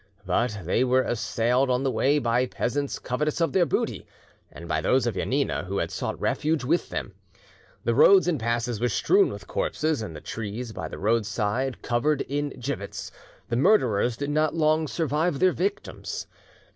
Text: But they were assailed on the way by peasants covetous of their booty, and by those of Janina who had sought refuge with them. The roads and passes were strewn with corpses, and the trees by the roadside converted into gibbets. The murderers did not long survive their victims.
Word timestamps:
But 0.25 0.61
they 0.63 0.83
were 0.83 1.03
assailed 1.03 1.69
on 1.69 1.83
the 1.83 1.91
way 1.91 2.17
by 2.17 2.47
peasants 2.47 2.97
covetous 2.97 3.39
of 3.39 3.53
their 3.53 3.67
booty, 3.67 4.07
and 4.51 4.67
by 4.67 4.81
those 4.81 5.05
of 5.05 5.13
Janina 5.13 5.65
who 5.65 5.77
had 5.77 5.91
sought 5.91 6.19
refuge 6.19 6.63
with 6.63 6.89
them. 6.89 7.13
The 7.83 7.93
roads 7.93 8.27
and 8.27 8.39
passes 8.39 8.79
were 8.81 8.89
strewn 8.89 9.29
with 9.29 9.45
corpses, 9.45 10.01
and 10.01 10.15
the 10.15 10.19
trees 10.19 10.71
by 10.73 10.87
the 10.87 10.97
roadside 10.97 11.83
converted 11.83 12.25
into 12.31 12.57
gibbets. 12.57 13.11
The 13.49 13.57
murderers 13.57 14.17
did 14.17 14.31
not 14.31 14.55
long 14.55 14.87
survive 14.87 15.37
their 15.37 15.51
victims. 15.53 16.25